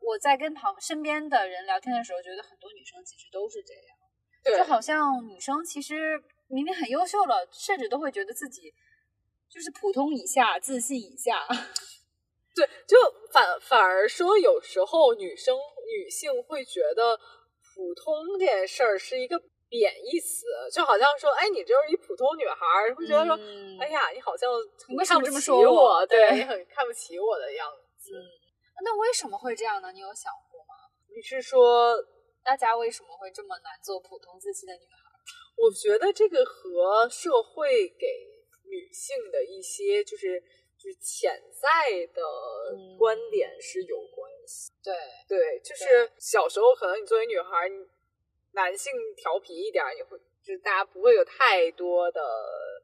[0.02, 3.98] 我在跟旁身边的人聊天的时候，觉得很多女生其实都是这样，
[4.44, 8.74] 对就好像女生其实明明很优秀了，甚至都会觉得自己
[9.50, 11.46] 就是普通以下、自信以下。
[12.56, 12.98] 对，就
[13.32, 15.56] 反反而说，有时候女生
[15.86, 17.16] 女性会觉得
[17.76, 24.50] 普通这件事儿是一个贬义词，就好像说，哎，你就是一普通女孩儿，会觉得说，嗯哎呀，你好像
[25.06, 26.06] 看不起说我我？
[26.08, 28.12] 对 你很看不起我的样子。
[28.84, 29.92] 那为什么会这样呢？
[29.92, 30.74] 你有想过吗？
[31.16, 31.94] 你是说，
[32.44, 34.98] 大家为什么会这么难做普通自信的女孩？
[35.58, 38.06] 我觉得这个和社会给
[38.70, 40.40] 女性的一些就是
[40.78, 42.22] 就是潜在的
[42.72, 44.72] 嗯观点是有关系。
[44.84, 44.96] 对，
[45.28, 47.72] 对，就是小时候可能你作为女孩儿，
[48.54, 52.22] 男性调皮一点儿，你会就是大家不会有太多的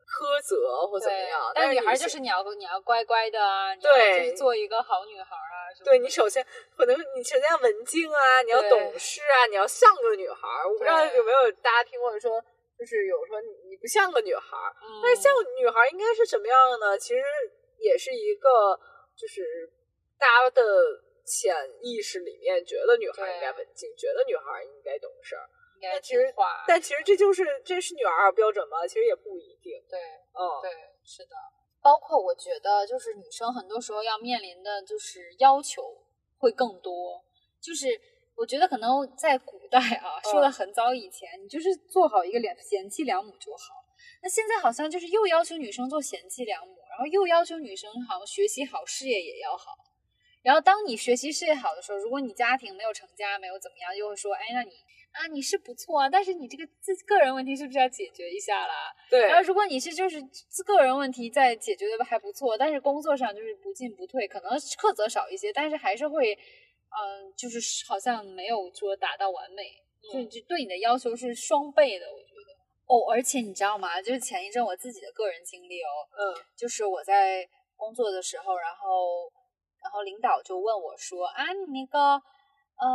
[0.05, 1.51] 苛责或怎么样。
[1.55, 5.55] 但女孩就是你要你要乖乖的啊，你要就是做一个好女孩啊。
[5.83, 6.45] 对你首先
[6.77, 10.47] 可能你首先要文静啊，你要懂事啊，你要像个女孩。
[10.67, 12.43] 我不知道有没有大家听过说，
[12.77, 14.57] 就是有说你不像个女孩，
[15.01, 16.97] 但是像女孩应该是什么样的呢？
[16.97, 17.21] 其实
[17.77, 18.77] 也是一个
[19.15, 19.71] 就是
[20.17, 20.61] 大家的
[21.25, 25.47] 潜意识里面觉得女孩应该文静，觉得女孩应该懂事儿。
[25.81, 26.33] 但其实，
[26.65, 28.87] 但其实这就是这是女儿标准吗？
[28.87, 29.83] 其实也不一定。
[29.89, 29.99] 对，
[30.31, 30.71] 嗯，对，
[31.03, 31.35] 是的。
[31.81, 35.83] 包括我觉得，就是女生很多时候要面临的就是要求
[36.37, 37.21] 会更多。
[37.61, 37.87] 就是
[38.35, 43.83] 我觉得可能在古代啊，说的很早以前，你就是做好一个贤贤妻良母就好。
[44.21, 49.71] 那现在好像就是又要求女生做贤妻良母，然后又要求女生好像学习好，事业也要好。
[50.41, 54.71] 然后当你学习事业好的时候，如果你家庭没有成家，没有怎么样，又会说，哎，那你。
[55.13, 58.91] 啊，你是不错啊，但是你这个自个人问题是不是要解决一下啦？
[59.11, 59.27] 对。
[59.27, 66.35] 然后如果你是就是自个人问题在解决的还不错，但是工作上就是不进不退，可能苛责少一些，但是还是会，
[66.93, 69.63] 嗯，就是好像没有说达到完美，
[70.11, 72.53] 就就对你的要求是双倍的，我觉得。
[72.85, 74.01] 哦，而且你知道吗？
[74.01, 79.31] 就是前一阵我自己的个人经历哦，嗯，就是我在工作的时候，然后
[79.81, 82.21] 然后领导就问我说啊，你那个。
[82.75, 82.89] 呃，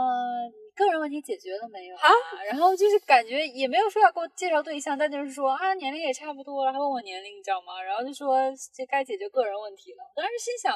[0.50, 2.11] 你个人问题解决了没有啊？
[2.50, 7.80] 然后就是感觉也没有说要给我介绍对象，但就是说啊，年龄也差不多了，还问我年龄，你知道吗？
[7.80, 8.37] 然后就说
[8.74, 10.02] 这该解决个人问题了。
[10.16, 10.74] 我当时心想，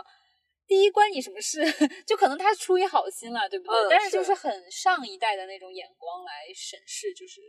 [0.66, 1.60] 第一关你什么事？
[2.06, 3.86] 就可能他出于好心了，对不对？
[3.90, 7.40] 但是就是很上一代的那种眼光来审视，就是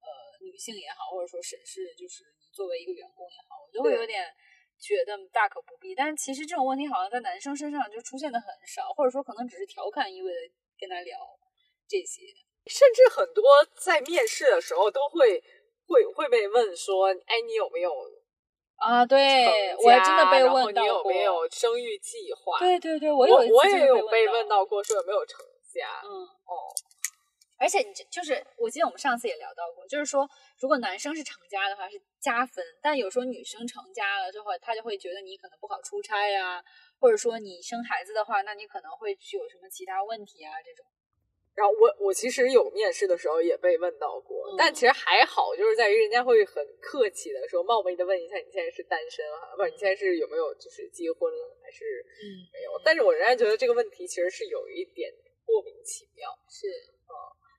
[0.00, 0.08] 呃
[0.40, 4.26] 女性也好，或者说审视就是你作为一个员工也好，我就会有点
[4.78, 5.94] 觉得大可不必。
[5.94, 10.54] 但是其实这种问题好像在男生身上就出现的很少，或者说可能只是调侃意味的。
[10.82, 11.16] 跟他聊
[11.86, 12.22] 这些，
[12.66, 13.44] 甚至很多
[13.76, 15.40] 在面试的时候都会
[15.86, 17.88] 会会被问说：“哎，你有没有
[18.82, 22.58] 啊？”对我还真的被问到过，你有没有生育计划？
[22.58, 25.38] 对对对，我有我也有被问到过，说有没有成
[25.72, 26.02] 家。
[26.04, 26.10] 嗯
[26.44, 26.68] 哦，
[27.58, 36.62] 而且你就是我记得我们上次也聊到过，就是说如果男生是成家的话是加分，但有时候女生成家了之后，他就会觉得你可能不好出差呀。
[37.00, 40.52] 或者说你生孩子的话，那你可能会有什么其他问题啊？
[40.64, 40.86] 这种。
[41.54, 52.04] 然后我我其实有面试的时候也被问到过，但其实还好，就是在于人家会很客气的说，冒昧的问一下你现在是单身啊，不是你现在是有没有就是结婚了还是
[52.52, 52.80] 没有？
[52.84, 55.12] 但是我仍然觉得这个问题其实是有一点
[55.46, 56.28] 莫名其妙。
[56.48, 56.68] 是
[57.04, 57.12] 啊，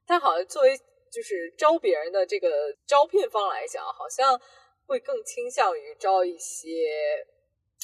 [0.08, 0.76] 但好像作为
[1.12, 4.40] 就是招别人的这个招聘方来讲，好像
[4.88, 6.90] 会更倾向于招一些。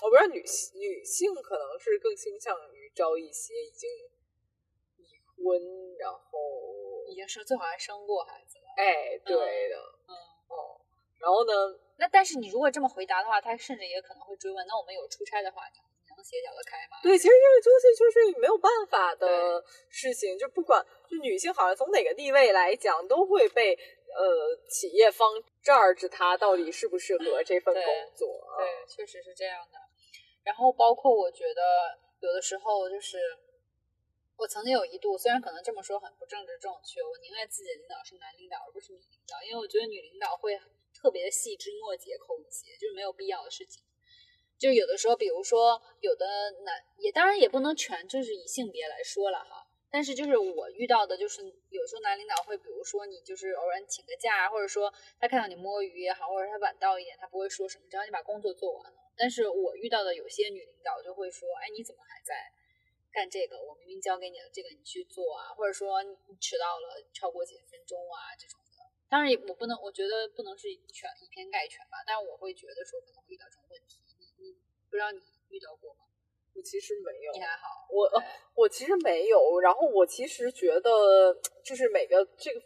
[0.01, 3.89] 我不知道女性女性可能是更倾向于招一些已经
[5.39, 5.59] 已婚，
[5.97, 6.27] 然后
[7.07, 8.65] 已经生最好还生过孩子了。
[8.75, 9.35] 哎，对
[9.69, 9.75] 的，
[10.07, 10.13] 嗯
[10.49, 10.79] 哦。
[11.19, 11.53] 然后呢？
[11.97, 15.79] 那但是你如果这么回答的话，他甚至也可能会追问：那我们有出差的话，你
[16.15, 16.95] 能协调得开吗？
[17.03, 25.27] 对，其实这个东西就是没有办法的事情，就不管就女性好像从哪个地位来讲，都会被呃企业方
[25.61, 27.83] judge 她到底适不适合这份工
[28.15, 28.39] 作。
[28.57, 29.77] 对，确实是这样的。
[30.43, 31.61] 然后包括我觉得
[32.21, 33.19] 有的时候就是，
[34.39, 40.57] 我曾经有一度，虽然可能这么说很不政治正确，我宁愿自己的领导是男领导而不是女领导，因为我觉得女领导会
[40.95, 43.83] 特别的细枝末节、抠一些，就是没有必要的事情。
[44.57, 46.25] 就有的时候，比如说有的
[46.63, 49.67] 男，也当然也不能全就是以性别来说了哈。
[49.91, 58.99] 但是就是我遇到的，就是有时候男领导会，比如说你就是偶然请个假，或者说他看到你摸鱼也好，或者他晚到一点，他不会说什么，只要你把工作做完了。
[59.17, 62.35] 但是我遇到的有些女领导就会说：“哎，你怎么还在
[63.11, 63.61] 干这个？
[63.61, 68.85] 我明明交给你了这个你去做啊，或者说你迟到了超过几分钟啊这种的。
[69.09, 72.03] 当然，我不能，我觉得不能是全以偏概全吧。
[72.05, 73.99] 但是我会觉得说可能会遇到这种问题。
[74.19, 74.53] 你你
[74.89, 75.19] 不知道你
[75.49, 76.05] 遇到过吗？
[76.53, 77.33] 我其实没有。
[77.33, 77.87] 你还好。
[77.89, 78.09] 我
[78.53, 79.59] 我其实没有。
[79.59, 82.61] 然后我其实觉得就是每个这个。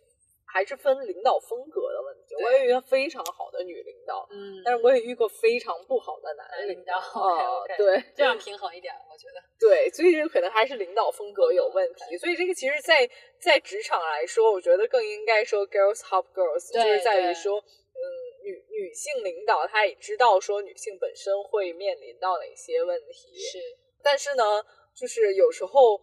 [0.54, 2.36] 还是分领导风格的问题。
[2.44, 6.94] 我也遇到非常好的女领导，嗯，但是我也遇过非常不好的男领导。
[7.00, 9.42] 啊，对，这样平衡一点，我觉得。
[9.60, 12.16] 对，所以这个可能还是领导风格有问题。
[12.20, 13.10] 所以这个其实，在
[13.42, 18.04] 在职场来说，我觉得更应该说 girls help girls，就是在于说，嗯，
[18.44, 23.58] 女女性领导她也知道说女性本身会面临到哪些问题，是，
[24.04, 24.64] 但是呢，
[24.96, 26.00] 就是有时候。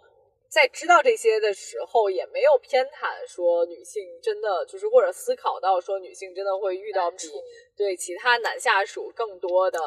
[0.51, 7.19] 在知道这些的时候，也没有偏袒说女性真的就是或者思考到说女性真的会遇到比
[7.77, 9.79] 对其他男下属更多的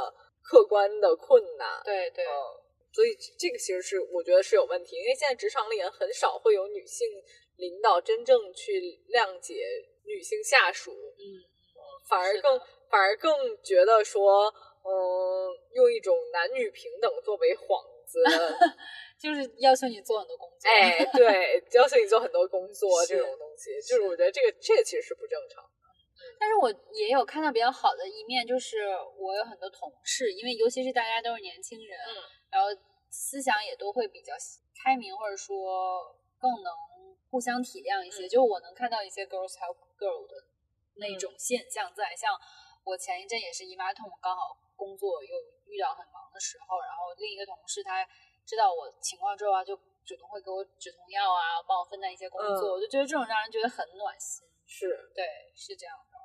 [0.42, 1.82] 客观的困难。
[1.84, 2.24] 对对，
[2.94, 7.06] 所以这个其实是我觉得是有问题，因为现在职场里也很少会有女性
[7.58, 9.56] 领导真正去谅解
[10.06, 10.92] 女性下属。
[10.94, 11.44] 嗯，
[12.08, 12.58] 反而更
[12.90, 14.46] 反而更觉得说，
[14.86, 18.20] 嗯，用一种男女平等作为幌子，
[19.20, 20.70] 就是要求你做很多工作。
[20.70, 25.70] 哎， 对，要求你做很多工作这种东西，就是我觉得这个这个其实是不正常的。
[26.40, 32.12] 但是我也有看到比较好的一面，就是我有很多同事，因为尤其是大家都是年轻人，嗯
[32.52, 32.68] 然后
[33.10, 34.34] 思想也都会比较
[34.84, 36.72] 开明，或者说更能
[37.30, 38.26] 互相体谅一些。
[38.26, 40.36] 嗯就我能看到一些 girls help girl 的
[40.96, 42.32] 那嗯种现象在，像
[42.84, 48.06] 我前一阵也是姨妈痛，刚好工作又遇到很忙的时候，然后另一个同事他
[48.46, 54.48] 知道我情况之后啊，就主动会给我止痛药啊，帮我分担一些工作，嗯我就觉得这种让人觉得很暖心。
[54.66, 56.18] 是对，是这样的。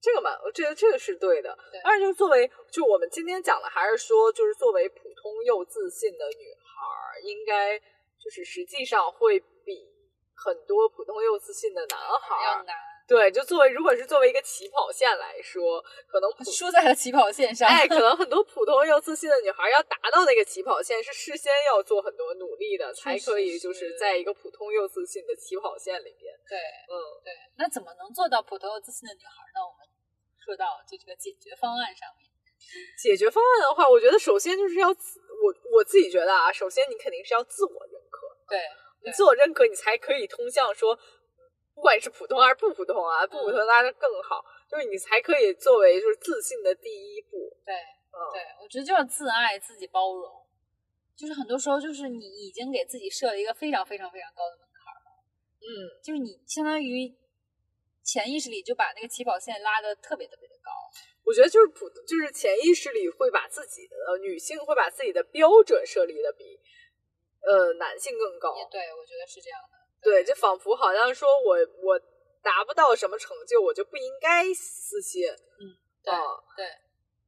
[0.00, 1.80] 这个嘛，我觉得这个是对的对。
[1.80, 7.78] 二就是作为，就我们今天讲的，还是说，就是作为普通又自信的女孩儿，应该
[8.18, 9.90] 就是实际上会比
[10.34, 12.76] 很多普通又自信的男孩儿，要难，
[13.08, 17.66] 对，就作为如果是作为一个起跑线来说，可能普输在了起跑线上。
[17.66, 26.36] 哎，可能很多普通又自信的女孩儿要达到那个起跑线，是事先要做很多努力的，才可以就是是在一个普通又自信的起跑线里边。
[26.46, 26.94] 对嗯，
[27.24, 29.64] 对，那怎么能做到普通又自信的女孩呢？
[29.64, 29.88] 我们
[30.44, 32.28] 说到就这个解决方案上面。
[33.00, 38.60] 解决方案的话，我觉得首先就是要自我我自己觉得啊，首先你肯定是要自我认可，对，
[39.02, 40.98] 你自我认可，你才可以通向说，
[41.78, 47.54] 不管是普通还是不普通啊，不普通拉的更好，就是你才可以作为就是自信的第一步。
[47.64, 47.72] 对，
[48.10, 50.44] 嗯，对，我觉得就要自爱、自己包容。
[51.14, 55.22] 就是很多时候，就是你已经给自己设了一个非常非常非常高的门槛了，
[55.62, 57.14] 嗯，就是你相当于
[58.02, 60.70] 潜意识里就把那个起跑线拉的特别特别的高。
[61.22, 66.58] 我觉得就是普，就是潜意识里会把自己的呃女性会把自己的标准设立的比
[67.46, 68.56] 呃男性更高。
[68.56, 69.77] 也对，我觉得是这样的。
[70.02, 71.98] 对，就仿佛好像说我我
[72.42, 75.22] 达不到什么成就，我就不应该私信。
[76.02, 76.22] 对、啊
[76.56, 76.64] 对，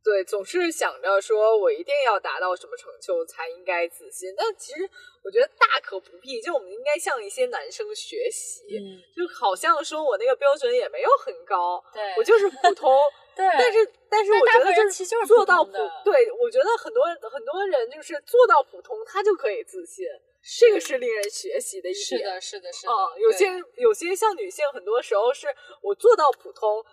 [0.03, 4.89] 对，总是想着说我一定要达到什么成就才应该自信，但其实
[5.23, 6.41] 我觉得大可不必。
[6.41, 12.99] 就我们应该向一些男生学习，嗯，就好像说我那个标准也没有很高，对，我就是普通。
[13.37, 15.73] 对，但是但是我觉得就是做到普
[16.05, 20.05] 对我觉得很多很多人就是做到普通，他就可以自信，
[20.59, 22.05] 这个是令人学习的一点。
[22.05, 22.93] 是的，是的，是的。
[22.93, 25.47] 嗯，有对些有些像女性，很多时候是
[25.81, 26.85] 我做到普通，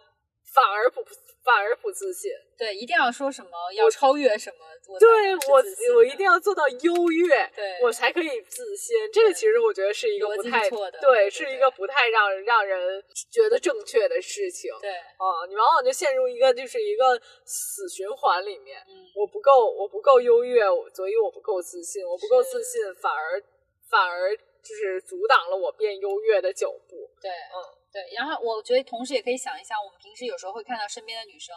[0.54, 1.04] 反而不
[1.44, 2.32] 反而不自信。
[2.58, 8.96] 对，一定要说什么要超越什么，我对我我一定要做到优越，对我才可以自信。
[9.14, 10.68] 这个其实我觉得是一个不太
[11.00, 14.72] 对是一个不太让让人觉得正确的事情。
[14.82, 18.80] 对，啊，你往往就陷入一个就是一个死循环里面。
[18.88, 20.62] 嗯，我不够，我不够优越，
[20.96, 23.42] 所以我不够自信，我不够自信，反而
[23.90, 27.10] 反而就是阻挡了我变优越的脚步。
[27.22, 27.56] 对，嗯，
[27.92, 28.02] 对。
[28.16, 31.56] 然后我觉得同时也可以想一下，我们平时有时候会看到身边的女生，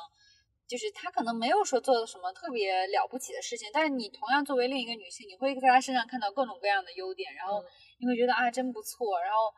[0.67, 7.67] 就是她可能没有说做什么特别了不起的事情，但是你同样作为另一个女性，你会在她身上看到各种各样的优点，然后嗯
[8.01, 9.53] 你会觉得啊真不错，然后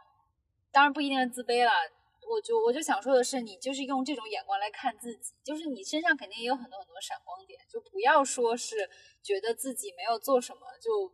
[0.70, 1.70] 当然不一定是自卑了。
[2.24, 8.88] 我就我就想说的是，你就是用这种眼光来看自己，就是你身上肯定也有很多很多闪光点，就不要说是
[9.22, 11.12] 觉得自己没有做什么就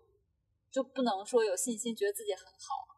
[0.70, 2.97] 就不能说有信心，觉得自己很好。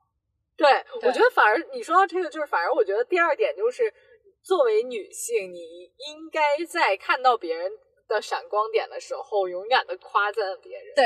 [0.61, 3.93] 对，对我觉得反而你说到这个，就是反而我觉得第二点就是，
[4.45, 7.73] 作为女性，你应该在看到别人
[8.07, 10.95] 的闪光点的时候，勇敢的夸赞别人。
[10.95, 11.05] 对，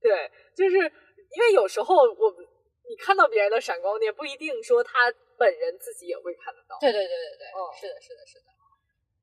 [0.00, 2.46] 对，就是因为有时候我们
[2.88, 6.78] 你看到别人的闪光点，不一定说他本人自己也会看得到。
[6.80, 8.49] 对对对对对，嗯是的，是的，是的，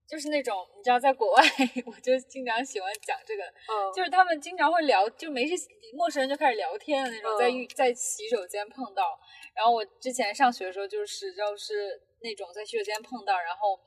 [0.10, 1.43] 就是那种你知道，在国外，
[1.86, 5.56] 我就经常喜欢讲这个，嗯，就是他们经常会聊，就没事
[5.93, 9.20] 陌生人就开始聊天的那种，在嗯浴在洗手间碰到。
[9.54, 13.80] 然后我之前上学的时候，就是就是那种在洗手间碰到，然后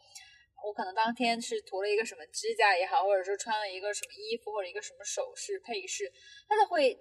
[0.62, 6.12] 我可能当天是涂了一个什么指甲也好，或者说穿了一个什么衣服或者一个什么首饰配饰，
[6.48, 6.98] 他就会。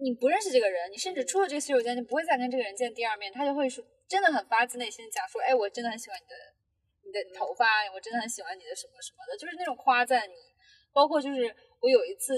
[0.00, 6.36] 你不认识这个人，你甚至出了这个洗手间，就不会再跟这个人见第二面，他就会说，真的很发自内心地讲说，哎，我真的很喜欢你的
[7.08, 10.34] 你的头发，我真的很喜欢你的什么什么的，就是那种夸赞你。
[10.92, 12.34] 包括就是我有一次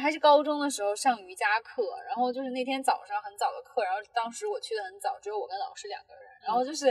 [0.00, 6.86] 还是高中的时候上瑜伽课，然后就是那天早上很早的课，然后当时我去的很早，只有我跟老师两个人，然后就是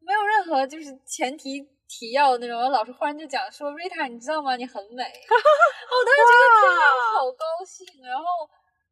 [0.00, 4.56] 没有任何就是前提提要的那种，然后老师忽然就讲说，Rita，你知道吗？
[4.56, 5.02] 你很美。
[5.04, 7.86] 我当时觉得天哪，好高兴。
[8.04, 8.24] 然后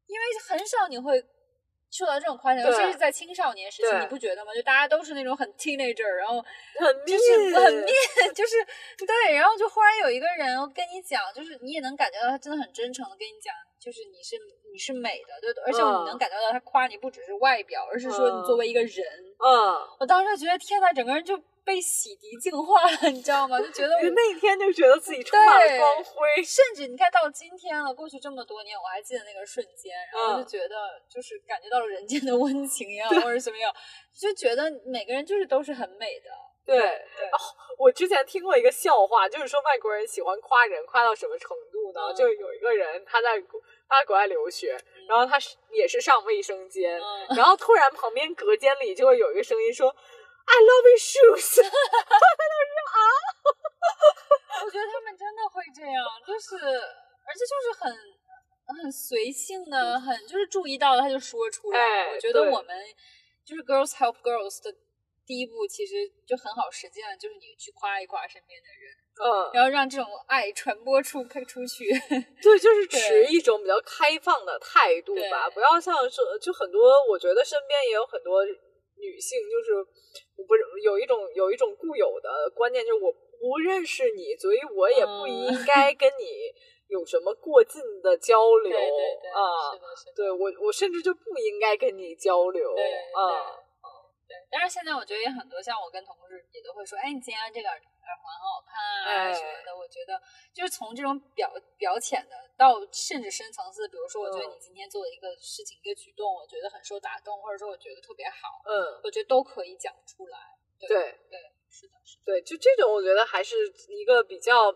[0.07, 1.23] 因为很少你会。
[1.97, 4.53] 受到这种夸奖，尤其是在青少年时期，你不觉得吗？
[4.55, 6.45] 就大家都是那种很 teenager，然后
[6.79, 7.95] 很就是很面，
[8.37, 8.57] 就是
[8.99, 14.35] 对，然后就忽然有一个人跟你讲，就是你也能感觉到他真的很真诚的跟你讲，就就是你是
[14.73, 19.07] 你是美的，对，而且你能感觉到他夸你不只是外表，而是说你作为一个人。
[19.39, 23.59] 嗯，我当时觉得天呐，整个人就被洗涤净化了， 你知道吗？
[23.61, 26.41] 就觉得我那一天就觉得自己充满了光辉。
[26.45, 33.75] 甚至你看到今天了，过去这么多年，我还记得那个瞬间，然后就觉得就是感觉到了人间的温情一样，或者怎么样，
[34.15, 36.31] 就觉得每个人就是都是很美的。
[36.65, 37.31] 对对，
[37.79, 42.13] 我之前听过一个笑话，就是说外国人喜欢夸人，夸到什么程度呢？
[42.13, 43.41] 就有一个人他在
[43.89, 44.77] 他在国外留学，
[45.09, 47.01] 然后他是也是上卫生间，
[47.37, 49.95] 然后突然旁边隔间里就会有一个声音说
[50.47, 52.55] ：“I love your shoes。”他说
[52.95, 52.99] 啊，
[54.65, 57.93] 我觉得他们真的会这样，就是而且就是很
[58.83, 62.13] 很随性的，很就是注意到了他就说出来。
[62.13, 62.77] 我觉得我们
[63.45, 64.75] 就是 girls help girls 的。
[65.27, 65.95] 第一步其实
[66.25, 71.91] 就很好实践，就是你去夸一夸身边的人，嗯，然后让这种爱传播出开出去。
[72.41, 78.45] 对，就是持一种比较开放的态度吧，不要像是就很多，我觉得身边也有很多
[78.99, 79.75] 女性，就是
[80.37, 86.53] 我不是有一种有一种固有的观念，就是我不认识你，所以我也不应该跟你
[86.89, 89.77] 有什么过近的交流啊。
[90.15, 93.55] 对我，我甚至就不应该跟你交流啊。
[94.27, 97.79] 对，但是现在我觉得也很多，像我跟同事也都会说，哎，你今天这个耳
[98.15, 99.77] 环很好看啊什么的。
[99.77, 100.21] 我觉得
[100.53, 110.39] 就是从这种表表浅的到甚至深层次，比如说，我觉得你今天做的一个事情、一个举动，我觉得很受打动，或者说我觉得特别好，嗯，我觉得都可以讲出来。
[110.79, 111.41] 对对，
[111.71, 113.57] 是的，是的，对，就这种，我觉得还是
[113.89, 114.71] 一个比较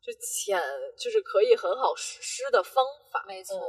[0.00, 0.60] 就浅，
[0.96, 3.24] 就是可以很好实施的方法。
[3.26, 3.60] 没错，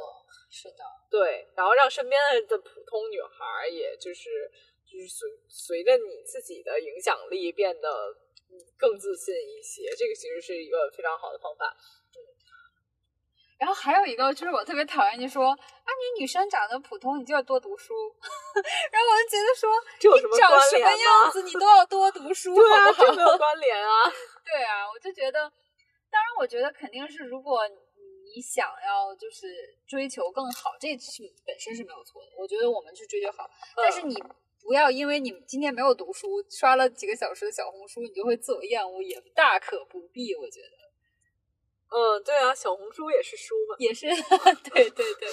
[0.49, 4.51] 是的，对，然后让身边的普通女孩，也就是。
[4.86, 8.16] 就是随随着你自己的影响力变得
[8.78, 11.76] 更自信一些，这个其实是一个非常好的方法。
[12.16, 12.18] 嗯，
[13.60, 17.93] 然后还有一个就是我特别讨厌，就说啊，你女生长得普通，你就要多读书。
[18.91, 19.70] 然后我就觉得说，
[20.16, 24.12] 你长什么样子，你都要多读书， 对啊，这没有关联啊。
[24.43, 25.51] 对啊，我就觉得，
[26.12, 27.62] 当然，我觉得肯定是，如果
[28.36, 29.47] 你想要就是
[29.88, 32.32] 追求更好，这是本身是没有错的。
[32.38, 34.22] 我觉得我们去追求好，但是你。
[34.64, 40.34] 不要因为你今天没有读书，刷了几个小时的小红书，你就会自我厌恶，也大可不必。
[40.34, 45.30] 我觉得，嗯，对啊，小红书也是书嘛，也是，对 对对，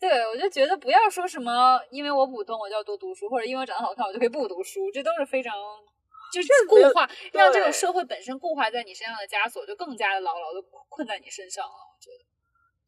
[0.00, 5.54] 对我就觉得不要说什么，因为我普通我就要多读书，或者因为我长得好看我就可以不读书，这都是非常
[6.32, 11.70] 就是固化，让这种社会本身固化在你身上的枷锁就更加的牢牢的困在你身上了。
[11.70, 12.24] 我觉得，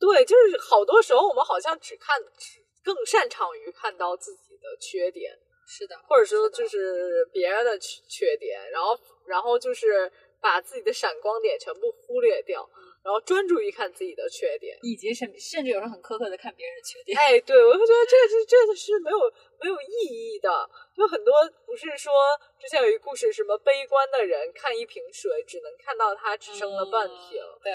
[0.01, 5.39] 对，就是好多时候我们好像只看，只更擅长于看到自己的缺点。
[5.67, 8.97] 是的，或者说就是别人的缺缺点，然后
[9.27, 10.11] 然后就是
[10.41, 12.69] 把自己的闪光点全部忽略掉，
[13.03, 17.19] 然后专注于看自己的缺点，以及甚甚至有人很苛刻的看别人的缺点。
[17.19, 19.19] 哎，对，我就觉得这这这个是没有
[19.61, 20.49] 没有意义的。
[20.97, 21.35] 就很多
[21.67, 22.12] 不是说
[22.61, 27.43] 之前有一故事，什么悲观的人看一瓶水，只能看到它只剩了半瓶。
[27.62, 27.73] 对，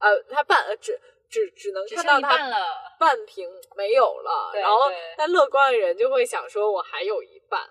[0.00, 0.76] 呃，他半呃
[1.28, 1.50] 只。
[1.50, 2.62] 只只能看到它
[2.98, 7.68] 半瓶没有了，然后但乐观的人就会想说，我还有一半。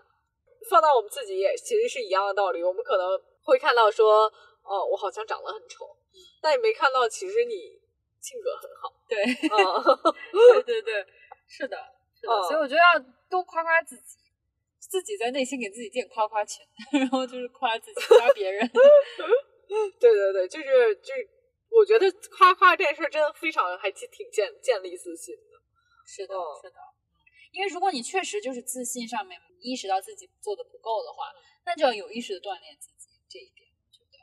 [0.70, 4.26] 放到我们自己也其实是一样的道理，我们可能会看到说，
[4.64, 5.96] 哦，我好像长得很丑，
[6.42, 7.80] 但也没看到其实你
[8.20, 8.94] 性格很好。
[9.08, 9.24] 对，
[10.64, 11.06] 对对对，
[11.48, 11.78] 是的，
[12.20, 12.44] 是的。
[12.44, 14.18] 所以我觉得要多夸夸自己，
[14.80, 16.66] 自己在内心给自己垫夸夸群，
[17.00, 18.70] 然后就是夸自己，夸别人。
[20.00, 21.37] 对对对，就是就是。
[21.70, 25.62] 我觉得夸夸这事儿真的非常还挺挺建建立自信的，
[26.06, 26.80] 是的，是的，
[27.52, 31.32] 因为如果你确实就是自信上面意识到自己做的不够的话，
[31.66, 33.68] 那就要有意识的锻炼自己这一点。
[33.92, 34.18] 觉得，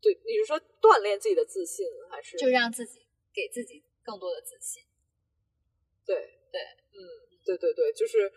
[0.00, 4.82] 对，你是说锻炼自己的自信，还是就让自己给自己更多的自信？
[6.04, 6.16] 对
[6.50, 6.60] 对，
[6.92, 6.98] 嗯，
[7.44, 8.32] 对对对，就是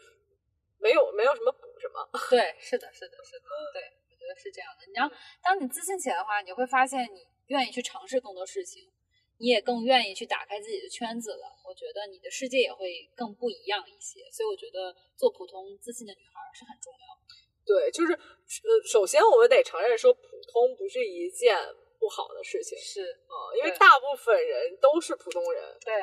[0.78, 2.08] 没有没有什么补什么。
[2.30, 3.82] 对，是的，是的，是的，对，
[4.12, 4.86] 我觉得是这样的。
[4.88, 5.10] 你要
[5.42, 7.33] 当你自信起来的话，你会发现你。
[7.48, 8.90] 愿意去尝试更多事情，
[9.38, 11.48] 你也更愿意去打开自己的圈子了。
[11.66, 14.30] 我觉得你的世界也会更不一样一些。
[14.32, 17.34] 所以我觉得做普通自信的女孩是很重要的。
[17.66, 20.22] 对，就是呃，首先我们得承认说，普
[20.52, 21.58] 通不是一件
[22.00, 22.78] 不好的事情。
[22.78, 25.64] 是啊，因为大部分人都是普通人。
[25.80, 25.94] 对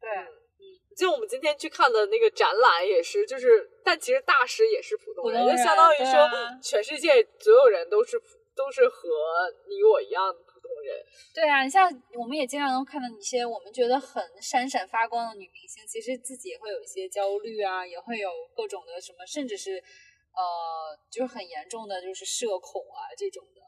[0.00, 6.28] 对，嗯，就我们今天去看的那个展览也是，就是但其实大师也是普通人，就相当于说
[6.62, 8.20] 全世界所有人都是
[8.56, 9.08] 都是和
[9.68, 10.34] 你我一样。
[11.34, 19.82] 对啊，你像我们也经常能看到一些我们觉得很闪闪发光的女明星，其实自己也会有一些焦虑啊，也会有各种的什么，甚至是
[20.32, 23.60] 呃，就是很严重的就是社恐啊这种的。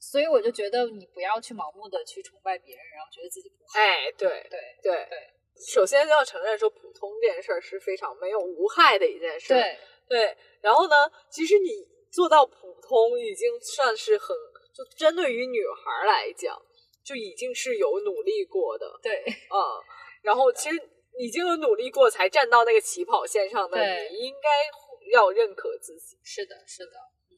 [0.00, 3.80] 所以我就觉得你不要去盲目的去崇拜别人，然后觉得自己不好。
[3.80, 5.34] 哎，对对对对，
[5.66, 9.48] 首先要承认说，普通这件事儿是非常没有无害的一件事。
[9.48, 9.76] 对
[10.08, 10.94] 对，然后呢，
[11.28, 14.28] 其实你做到普通已经算是很，
[14.78, 16.56] 就针对于女孩来讲，
[17.02, 18.86] 就已经是有努力过的。
[19.02, 19.58] 对，嗯，
[20.22, 20.80] 然后其实
[21.18, 24.48] 已经有努力过才站到那个起跑线上的，对你应该
[25.10, 26.16] 要认可自己。
[26.22, 26.92] 是的，是的，
[27.28, 27.34] 嗯，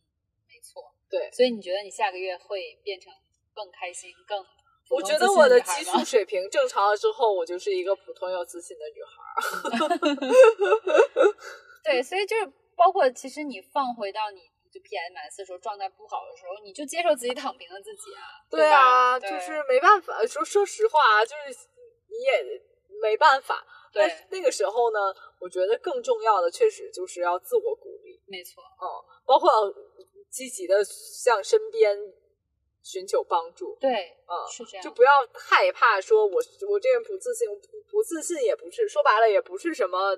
[0.47, 0.95] 没错。
[1.09, 3.11] 对，所以你觉得你下个月会变成
[3.55, 4.45] 更开心、更
[4.91, 9.17] 我觉得我的激素水平正常了之后，我就是一个普通又自信的女孩。
[11.83, 18.39] 对，所以就是包括其实你放回到你就 PMS 的时候状态不好的时候，你就接受自己躺平的自己啊。
[18.49, 20.25] 对啊，对就是没办法。
[20.27, 21.69] 说说实话啊，就是
[22.09, 22.63] 你也
[23.03, 23.67] 没办法。
[23.93, 24.99] 对但是那个时候呢，
[25.41, 28.87] 我觉得更重要的确实就是要自我鼓励，没错，嗯，
[29.27, 29.51] 包括
[30.31, 31.99] 积极的向身边
[32.85, 34.85] 寻求帮助，对，嗯，是这样。
[34.85, 36.35] 就不要害怕说我
[36.69, 40.17] 我这人不自信，不不自信也不是说白了也不是什么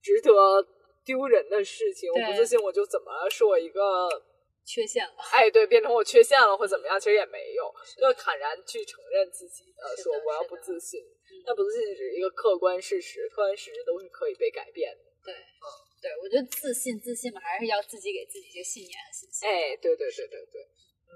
[0.00, 0.66] 值得
[1.04, 2.10] 丢人的事情。
[2.10, 4.08] 我不自信，我就怎么了是我一个
[4.64, 5.14] 缺陷了。
[5.32, 15.04] 哎，对，变成我缺陷了或怎么样，其实也没有，要坦然去承认自己的，说我要不自信，嗯那不自信只是一个客观事实，客观事实都是可以被改变的。
[15.24, 15.64] 对，嗯
[16.00, 19.48] 对，我觉得自信，自信嘛，还是要自己给自己一个信念和信心。
[19.48, 20.62] 哎，对对对对对，
[21.08, 21.12] 嗯，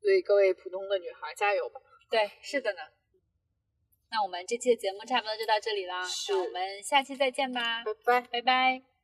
[0.00, 1.80] 所以各位普通的女孩加油吧！
[2.10, 2.78] 对，是的呢。
[4.10, 8.28] 那我们这期的节目差不多就到这里啦，那我们下期再见吧，拜拜。
[8.30, 8.95] 拜拜。